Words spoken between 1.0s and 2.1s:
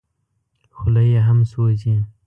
یې هم سوځي.